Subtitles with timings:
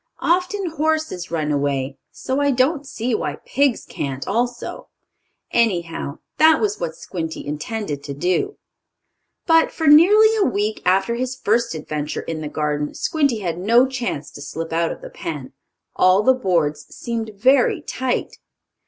[0.23, 4.87] Often horses run away, so I don't see why pigs can't, also.
[5.51, 8.57] Anyhow, that was what Squinty intended to do.
[9.45, 13.85] But, for nearly a week after his first adventure in the garden, Squinty had no
[13.85, 15.53] chance to slip out of the pen.
[15.95, 18.37] All the boards seemed very tight.